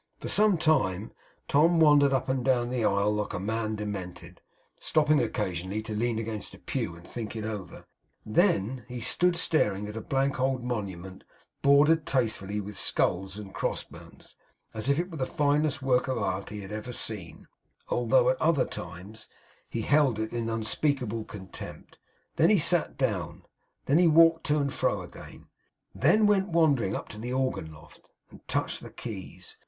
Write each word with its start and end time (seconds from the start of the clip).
For 0.19 0.29
some 0.29 0.57
time, 0.57 1.11
Tom 1.47 1.79
wandered 1.79 2.11
up 2.11 2.27
and 2.27 2.43
down 2.43 2.71
the 2.71 2.83
aisle 2.83 3.13
like 3.13 3.35
a 3.35 3.39
man 3.39 3.75
demented, 3.75 4.41
stopping 4.79 5.21
occasionally 5.21 5.83
to 5.83 5.93
lean 5.93 6.17
against 6.17 6.55
a 6.55 6.57
pew 6.57 6.95
and 6.95 7.05
think 7.07 7.35
it 7.35 7.45
over; 7.45 7.85
then 8.25 8.83
he 8.87 8.99
stood 8.99 9.35
staring 9.35 9.87
at 9.87 9.95
a 9.95 10.01
blank 10.01 10.39
old 10.39 10.63
monument 10.63 11.23
bordered 11.61 12.07
tastefully 12.07 12.59
with 12.59 12.79
skulls 12.79 13.37
and 13.37 13.53
cross 13.53 13.83
bones, 13.83 14.35
as 14.73 14.89
if 14.89 14.97
it 14.97 15.11
were 15.11 15.17
the 15.17 15.27
finest 15.27 15.83
work 15.83 16.07
of 16.07 16.17
Art 16.17 16.49
he 16.49 16.61
had 16.61 16.71
ever 16.71 16.91
seen, 16.91 17.47
although 17.89 18.27
at 18.29 18.41
other 18.41 18.65
times 18.65 19.27
he 19.69 19.83
held 19.83 20.17
it 20.17 20.33
in 20.33 20.49
unspeakable 20.49 21.25
contempt; 21.25 21.99
then 22.37 22.49
he 22.49 22.57
sat 22.57 22.97
down; 22.97 23.43
then 23.85 24.15
walked 24.15 24.45
to 24.45 24.57
and 24.57 24.73
fro 24.73 25.03
again; 25.03 25.45
then 25.93 26.25
went 26.25 26.47
wandering 26.47 26.95
up 26.95 27.11
into 27.11 27.19
the 27.21 27.33
organ 27.33 27.71
loft, 27.71 28.09
and 28.31 28.47
touched 28.47 28.81
the 28.81 28.89
keys. 28.89 29.57